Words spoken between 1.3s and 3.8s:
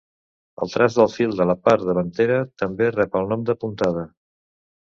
de la part davantera també rep el nom de